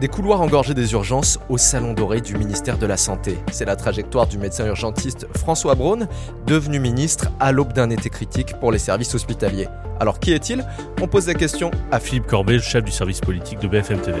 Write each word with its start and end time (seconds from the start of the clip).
Des 0.00 0.06
couloirs 0.06 0.40
engorgés 0.40 0.74
des 0.74 0.92
urgences 0.92 1.40
au 1.48 1.58
salon 1.58 1.92
doré 1.92 2.20
du 2.20 2.36
ministère 2.36 2.78
de 2.78 2.86
la 2.86 2.96
Santé. 2.96 3.36
C'est 3.50 3.64
la 3.64 3.74
trajectoire 3.74 4.28
du 4.28 4.38
médecin 4.38 4.64
urgentiste 4.64 5.26
François 5.36 5.74
Braun, 5.74 6.06
devenu 6.46 6.78
ministre 6.78 7.32
à 7.40 7.50
l'aube 7.50 7.72
d'un 7.72 7.90
été 7.90 8.08
critique 8.08 8.54
pour 8.60 8.70
les 8.70 8.78
services 8.78 9.16
hospitaliers. 9.16 9.66
Alors 9.98 10.20
qui 10.20 10.32
est-il? 10.32 10.64
On 11.02 11.08
pose 11.08 11.26
la 11.26 11.34
question 11.34 11.72
à 11.90 11.98
Philippe 11.98 12.28
Corbet, 12.28 12.60
chef 12.60 12.84
du 12.84 12.92
service 12.92 13.20
politique 13.20 13.58
de 13.58 13.66
BFM 13.66 14.00
TV. 14.00 14.20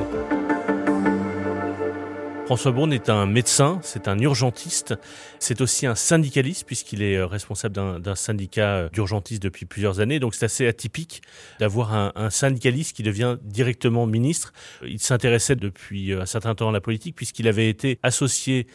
François 2.48 2.72
Braun 2.72 2.90
est 2.92 3.10
un 3.10 3.26
médecin, 3.26 3.78
c'est 3.82 4.08
un 4.08 4.18
urgentiste, 4.20 4.94
c'est 5.38 5.60
aussi 5.60 5.84
un 5.84 5.94
syndicaliste 5.94 6.64
puisqu'il 6.66 7.02
est 7.02 7.16
euh, 7.16 7.26
responsable 7.26 8.00
d'un 8.00 8.14
syndicat 8.14 8.68
euh, 8.68 8.88
d'urgentistes 8.88 9.42
depuis 9.42 9.66
plusieurs 9.66 10.00
années. 10.00 10.18
Donc 10.18 10.34
c'est 10.34 10.46
assez 10.46 10.66
atypique 10.66 11.20
d'avoir 11.60 11.92
un, 11.92 12.30
syndicaliste 12.30 12.96
qui 12.96 13.02
devient 13.02 13.36
directement 13.42 14.06
ministre. 14.06 14.54
Il 14.82 14.98
s'intéressait 14.98 15.56
depuis 15.56 16.14
euh, 16.14 16.22
un 16.22 16.24
certain 16.24 16.54
temps 16.54 16.70
à 16.70 16.72
la 16.72 16.80
politique 16.80 17.14
puisqu'il 17.14 17.48
avait 17.48 17.68
été 17.68 17.98
associé 18.02 18.66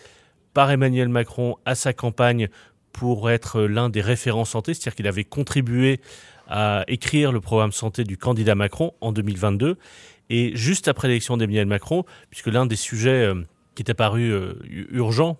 par 0.53 0.69
Emmanuel 0.69 1.09
Macron 1.09 1.55
à 1.65 1.73
sa 1.73 1.93
campagne 1.93 2.49
pour 2.91 3.31
être 3.31 3.63
l'un 3.63 3.89
des 3.89 4.01
référents 4.01 4.45
santé, 4.45 4.75
c'est-à-dire 4.75 4.93
qu'il 4.93 5.07
avait 5.07 5.23
contribué 5.23 5.99
à 6.47 6.83
écrire 6.87 7.31
le 7.31 7.41
programme 7.41 7.71
santé 7.71 8.03
du 8.03 8.17
candidat 8.17 8.53
Macron 8.53 8.93
en 9.01 9.11
2022. 9.11 9.79
Et 10.29 10.55
juste 10.55 10.87
après 10.87 11.07
l'élection 11.07 11.37
d'Emmanuel 11.37 11.65
Macron, 11.65 12.05
puisque 12.29 12.47
l'un 12.47 12.67
des 12.67 12.75
sujets 12.75 13.33
qui 13.75 13.83
est 13.83 13.91
apparu 13.91 14.31
euh, 14.31 14.53
urgent 14.91 15.39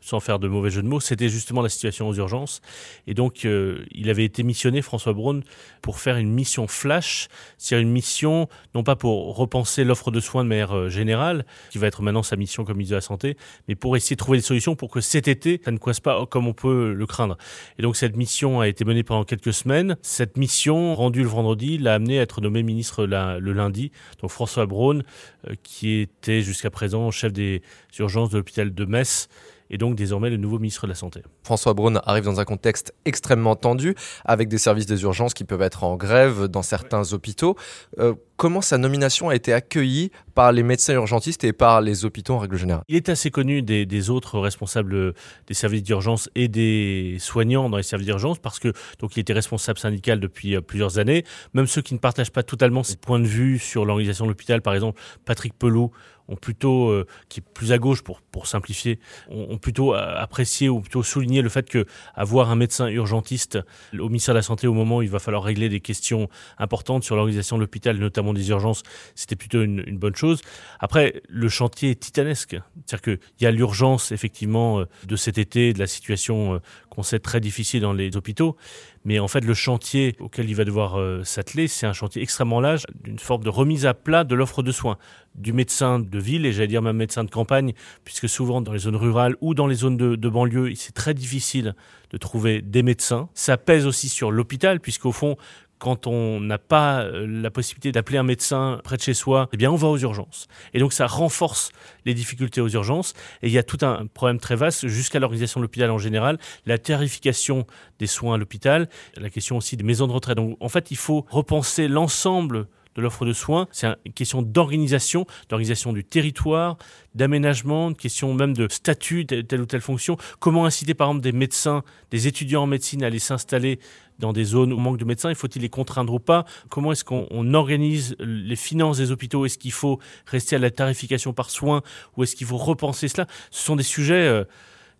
sans 0.00 0.20
faire 0.20 0.38
de 0.38 0.48
mauvais 0.48 0.70
jeu 0.70 0.82
de 0.82 0.88
mots, 0.88 1.00
c'était 1.00 1.28
justement 1.28 1.62
la 1.62 1.68
situation 1.68 2.08
aux 2.08 2.14
urgences. 2.14 2.60
Et 3.06 3.14
donc, 3.14 3.44
euh, 3.44 3.84
il 3.90 4.10
avait 4.10 4.24
été 4.24 4.42
missionné, 4.42 4.82
François 4.82 5.12
Braun, 5.12 5.42
pour 5.82 5.98
faire 5.98 6.16
une 6.16 6.32
mission 6.32 6.66
flash, 6.66 7.28
c'est-à-dire 7.56 7.86
une 7.86 7.92
mission, 7.92 8.48
non 8.74 8.82
pas 8.82 8.96
pour 8.96 9.36
repenser 9.36 9.84
l'offre 9.84 10.10
de 10.10 10.20
soins 10.20 10.44
de 10.44 10.48
manière 10.48 10.76
euh, 10.76 10.88
générale, 10.88 11.44
qui 11.70 11.78
va 11.78 11.86
être 11.86 12.02
maintenant 12.02 12.22
sa 12.22 12.36
mission 12.36 12.64
comme 12.64 12.76
ministre 12.76 12.92
de 12.92 12.96
la 12.96 13.00
Santé, 13.02 13.36
mais 13.66 13.74
pour 13.74 13.96
essayer 13.96 14.16
de 14.16 14.18
trouver 14.18 14.38
des 14.38 14.44
solutions 14.44 14.76
pour 14.76 14.90
que 14.90 15.00
cet 15.00 15.28
été, 15.28 15.60
ça 15.64 15.70
ne 15.70 15.78
coince 15.78 16.00
pas 16.00 16.26
comme 16.26 16.46
on 16.46 16.54
peut 16.54 16.92
le 16.92 17.06
craindre. 17.06 17.36
Et 17.78 17.82
donc, 17.82 17.96
cette 17.96 18.16
mission 18.16 18.60
a 18.60 18.68
été 18.68 18.84
menée 18.84 19.02
pendant 19.02 19.24
quelques 19.24 19.52
semaines. 19.52 19.96
Cette 20.02 20.36
mission, 20.36 20.94
rendue 20.94 21.22
le 21.22 21.28
vendredi, 21.28 21.78
l'a 21.78 21.94
amené 21.94 22.18
à 22.18 22.22
être 22.22 22.40
nommé 22.40 22.62
ministre 22.62 23.04
le 23.06 23.52
lundi. 23.52 23.90
Donc, 24.20 24.30
François 24.30 24.66
Braun, 24.66 25.02
euh, 25.48 25.54
qui 25.62 25.96
était 25.96 26.42
jusqu'à 26.42 26.70
présent 26.70 27.10
chef 27.10 27.32
des 27.32 27.62
urgences 27.98 28.30
de 28.30 28.38
l'hôpital 28.38 28.74
de 28.74 28.84
Metz, 28.84 29.28
et 29.70 29.78
donc 29.78 29.94
désormais 29.94 30.30
le 30.30 30.36
nouveau 30.36 30.58
ministre 30.58 30.86
de 30.86 30.92
la 30.92 30.94
Santé. 30.94 31.22
François 31.42 31.74
Braun 31.74 32.00
arrive 32.04 32.24
dans 32.24 32.40
un 32.40 32.44
contexte 32.44 32.94
extrêmement 33.04 33.56
tendu, 33.56 33.94
avec 34.24 34.48
des 34.48 34.58
services 34.58 34.86
des 34.86 35.02
urgences 35.02 35.34
qui 35.34 35.44
peuvent 35.44 35.62
être 35.62 35.84
en 35.84 35.96
grève 35.96 36.44
dans 36.44 36.62
certains 36.62 37.12
hôpitaux. 37.12 37.56
Euh, 37.98 38.14
comment 38.38 38.60
sa 38.60 38.78
nomination 38.78 39.28
a 39.28 39.34
été 39.34 39.52
accueillie 39.52 40.10
par 40.34 40.52
les 40.52 40.62
médecins 40.62 40.94
urgentistes 40.94 41.42
et 41.42 41.52
par 41.52 41.80
les 41.80 42.04
hôpitaux 42.04 42.34
en 42.34 42.38
règle 42.38 42.56
générale 42.56 42.84
Il 42.88 42.94
est 42.94 43.08
assez 43.08 43.30
connu 43.30 43.62
des, 43.62 44.10
autres 44.10 44.38
responsables 44.38 45.12
des 45.48 45.54
services 45.54 45.82
d'urgence 45.82 46.30
et 46.36 46.46
des 46.46 47.16
soignants 47.18 47.68
dans 47.68 47.76
les 47.76 47.82
services 47.82 48.06
d'urgence 48.06 48.38
parce 48.38 48.60
que 48.60 48.72
donc 49.00 49.16
il 49.16 49.20
était 49.20 49.32
responsable 49.32 49.78
syndical 49.78 50.20
depuis 50.20 50.54
euh, 50.54 50.60
plusieurs 50.60 50.98
années. 50.98 51.24
Même 51.52 51.66
ceux 51.66 51.82
qui 51.82 51.94
ne 51.94 51.98
partagent 51.98 52.30
pas 52.30 52.44
totalement 52.44 52.84
ses 52.84 52.96
points 52.96 53.18
de 53.18 53.26
vue 53.26 53.58
sur 53.58 53.84
l'organisation 53.84 54.24
de 54.24 54.30
l'hôpital, 54.30 54.62
par 54.62 54.74
exemple 54.74 55.00
Patrick 55.24 55.58
Pelou, 55.58 55.90
ont 56.28 56.36
plutôt, 56.36 56.90
euh, 56.90 57.06
qui 57.28 57.40
est 57.40 57.42
plus 57.42 57.72
à 57.72 57.78
gauche 57.78 58.02
pour, 58.02 58.20
pour 58.20 58.46
simplifier, 58.46 58.98
ont, 59.30 59.58
plutôt 59.58 59.94
apprécié 59.94 60.68
ou 60.68 60.80
plutôt 60.80 61.02
souligné 61.02 61.42
le 61.42 61.48
fait 61.48 61.68
que 61.68 61.86
avoir 62.14 62.50
un 62.50 62.56
médecin 62.56 62.88
urgentiste 62.88 63.58
au 63.98 64.08
ministère 64.08 64.34
de 64.34 64.38
la 64.38 64.42
Santé 64.42 64.66
au 64.66 64.74
moment 64.74 64.98
où 64.98 65.02
il 65.02 65.10
va 65.10 65.18
falloir 65.18 65.42
régler 65.42 65.68
des 65.68 65.80
questions 65.80 66.28
importantes 66.58 67.02
sur 67.02 67.16
l'organisation 67.16 67.56
de 67.56 67.62
l'hôpital, 67.62 67.96
notamment 67.96 68.27
des 68.32 68.50
urgences, 68.50 68.82
c'était 69.14 69.36
plutôt 69.36 69.62
une, 69.62 69.98
bonne 69.98 70.14
chose. 70.14 70.40
Après, 70.80 71.22
le 71.28 71.48
chantier 71.48 71.90
est 71.90 72.00
titanesque. 72.00 72.56
C'est-à-dire 72.86 73.02
qu'il 73.02 73.18
y 73.40 73.46
a 73.46 73.50
l'urgence, 73.50 74.12
effectivement, 74.12 74.80
euh, 74.80 74.84
de 75.06 75.16
cet 75.16 75.38
été, 75.38 75.72
de 75.72 75.78
la 75.78 75.86
situation 75.86 76.54
euh, 76.54 76.58
qu'on 76.90 77.02
sait 77.02 77.18
très 77.18 77.40
difficile 77.40 77.82
dans 77.82 77.92
les 77.92 78.16
hôpitaux. 78.16 78.56
Mais 79.04 79.18
en 79.18 79.28
fait, 79.28 79.40
le 79.40 79.54
chantier 79.54 80.16
auquel 80.20 80.50
il 80.50 80.54
va 80.54 80.64
devoir 80.64 80.98
euh, 80.98 81.24
s'atteler, 81.24 81.68
c'est 81.68 81.86
un 81.86 81.92
chantier 81.92 82.22
extrêmement 82.22 82.60
large, 82.60 82.84
d'une 83.02 83.18
forme 83.18 83.42
de 83.42 83.48
remise 83.48 83.86
à 83.86 83.94
plat 83.94 84.24
de 84.24 84.34
l'offre 84.34 84.62
de 84.62 84.72
soins 84.72 84.98
du 85.34 85.52
médecin 85.52 86.00
de 86.00 86.18
ville 86.18 86.46
et 86.46 86.52
j'allais 86.52 86.66
dire 86.66 86.82
même 86.82 86.96
médecin 86.96 87.24
de 87.24 87.30
campagne, 87.30 87.72
puisque 88.04 88.28
souvent 88.28 88.60
dans 88.60 88.72
les 88.72 88.80
zones 88.80 88.96
rurales 88.96 89.36
ou 89.40 89.54
dans 89.54 89.66
les 89.66 89.76
zones 89.76 89.96
de, 89.96 90.16
de 90.16 90.28
banlieue, 90.28 90.74
c'est 90.74 90.92
très 90.92 91.14
difficile 91.14 91.74
de 92.10 92.16
trouver 92.16 92.60
des 92.60 92.82
médecins. 92.82 93.28
Ça 93.34 93.56
pèse 93.56 93.86
aussi 93.86 94.08
sur 94.08 94.30
l'hôpital, 94.30 94.80
puisqu'au 94.80 95.12
fond, 95.12 95.36
quand 95.78 96.06
on 96.06 96.40
n'a 96.40 96.58
pas 96.58 97.02
euh, 97.02 97.26
la 97.26 97.50
possibilité 97.50 97.92
d'appeler 97.92 98.18
un 98.18 98.22
médecin 98.22 98.80
près 98.84 98.96
de 98.96 99.02
chez 99.02 99.14
soi, 99.14 99.48
eh 99.52 99.56
bien 99.56 99.70
on 99.70 99.76
va 99.76 99.88
aux 99.88 99.98
urgences. 99.98 100.48
Et 100.74 100.78
donc 100.78 100.92
ça 100.92 101.06
renforce 101.06 101.70
les 102.04 102.14
difficultés 102.14 102.60
aux 102.60 102.68
urgences. 102.68 103.14
Et 103.42 103.48
il 103.48 103.52
y 103.52 103.58
a 103.58 103.62
tout 103.62 103.78
un 103.82 104.06
problème 104.06 104.38
très 104.38 104.56
vaste 104.56 104.86
jusqu'à 104.88 105.18
l'organisation 105.18 105.60
de 105.60 105.64
l'hôpital 105.64 105.90
en 105.90 105.98
général, 105.98 106.38
la 106.66 106.78
tarification 106.78 107.66
des 107.98 108.06
soins 108.06 108.34
à 108.34 108.38
l'hôpital, 108.38 108.88
la 109.16 109.30
question 109.30 109.56
aussi 109.56 109.76
des 109.76 109.84
maisons 109.84 110.06
de 110.06 110.12
retraite. 110.12 110.36
Donc 110.36 110.56
en 110.60 110.68
fait, 110.68 110.90
il 110.90 110.96
faut 110.96 111.26
repenser 111.30 111.88
l'ensemble 111.88 112.66
de 112.98 113.02
l'offre 113.02 113.24
de 113.24 113.32
soins. 113.32 113.68
C'est 113.70 113.86
une 114.04 114.12
question 114.12 114.42
d'organisation, 114.42 115.24
d'organisation 115.48 115.92
du 115.92 116.04
territoire, 116.04 116.76
d'aménagement, 117.14 117.90
une 117.90 117.96
question 117.96 118.34
même 118.34 118.54
de 118.54 118.66
statut 118.68 119.24
telle 119.24 119.60
ou 119.60 119.66
telle 119.66 119.80
fonction. 119.80 120.16
Comment 120.40 120.66
inciter 120.66 120.94
par 120.94 121.08
exemple 121.08 121.22
des 121.22 121.32
médecins, 121.32 121.84
des 122.10 122.26
étudiants 122.26 122.64
en 122.64 122.66
médecine 122.66 123.04
à 123.04 123.06
aller 123.06 123.20
s'installer 123.20 123.78
dans 124.18 124.32
des 124.32 124.44
zones 124.44 124.72
où 124.72 124.78
manque 124.78 124.98
de 124.98 125.04
médecins, 125.04 125.30
il 125.30 125.36
faut-il 125.36 125.62
les 125.62 125.68
contraindre 125.68 126.12
ou 126.14 126.18
pas? 126.18 126.44
Comment 126.68 126.92
est-ce 126.92 127.04
qu'on 127.04 127.54
organise 127.54 128.16
les 128.18 128.56
finances 128.56 128.98
des 128.98 129.10
hôpitaux? 129.10 129.46
Est-ce 129.46 129.58
qu'il 129.58 129.72
faut 129.72 129.98
rester 130.26 130.56
à 130.56 130.58
la 130.58 130.70
tarification 130.70 131.32
par 131.32 131.50
soins 131.50 131.82
ou 132.16 132.22
est-ce 132.22 132.36
qu'il 132.36 132.46
faut 132.46 132.56
repenser 132.56 133.08
cela? 133.08 133.26
Ce 133.50 133.64
sont 133.64 133.76
des 133.76 133.82
sujets 133.82 134.14
euh, 134.14 134.44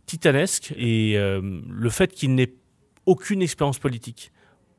titanesques 0.06 0.72
et 0.76 1.16
euh, 1.16 1.60
le 1.68 1.90
fait 1.90 2.12
qu'il 2.12 2.34
n'ait 2.34 2.54
aucune 3.06 3.42
expérience 3.42 3.78
politique, 3.78 4.32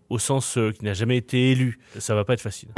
au 0.09 0.19
sens 0.19 0.57
euh, 0.57 0.71
qu'il 0.71 0.85
n'a 0.85 0.93
jamais 0.93 1.17
été 1.17 1.51
élu, 1.51 1.79
ça 1.97 2.15
va 2.15 2.23
pas 2.23 2.33
être 2.33 2.41
facile. 2.41 2.69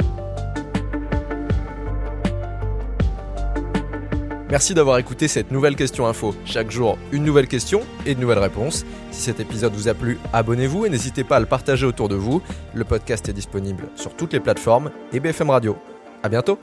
Merci 4.52 4.74
d'avoir 4.74 4.98
écouté 4.98 5.28
cette 5.28 5.50
nouvelle 5.50 5.76
question 5.76 6.06
info. 6.06 6.34
Chaque 6.44 6.70
jour, 6.70 6.98
une 7.10 7.24
nouvelle 7.24 7.48
question 7.48 7.80
et 8.04 8.14
de 8.14 8.20
nouvelles 8.20 8.38
réponses. 8.38 8.84
Si 9.10 9.22
cet 9.22 9.40
épisode 9.40 9.72
vous 9.72 9.88
a 9.88 9.94
plu, 9.94 10.18
abonnez-vous 10.34 10.84
et 10.84 10.90
n'hésitez 10.90 11.24
pas 11.24 11.36
à 11.36 11.40
le 11.40 11.46
partager 11.46 11.86
autour 11.86 12.10
de 12.10 12.16
vous. 12.16 12.42
Le 12.74 12.84
podcast 12.84 13.26
est 13.30 13.32
disponible 13.32 13.88
sur 13.96 14.14
toutes 14.14 14.34
les 14.34 14.40
plateformes 14.40 14.90
et 15.14 15.20
BFM 15.20 15.48
Radio. 15.48 15.78
À 16.22 16.28
bientôt. 16.28 16.58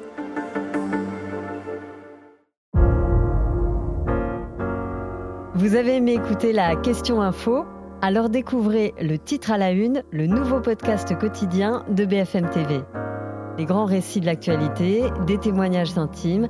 Vous 5.55 5.73
avez 5.73 5.95
aimé 5.95 6.13
écouter 6.13 6.53
la 6.53 6.75
question 6.75 7.23
info? 7.23 7.65
Alors 8.03 8.29
découvrez 8.29 8.93
le 9.01 9.17
titre 9.17 9.49
à 9.49 9.57
la 9.57 9.71
une, 9.71 10.03
le 10.11 10.27
nouveau 10.27 10.59
podcast 10.59 11.17
quotidien 11.17 11.83
de 11.89 12.05
BFM 12.05 12.51
TV. 12.51 12.81
Les 13.57 13.65
grands 13.65 13.85
récits 13.85 14.21
de 14.21 14.27
l'actualité, 14.27 15.05
des 15.25 15.39
témoignages 15.39 15.97
intimes 15.97 16.49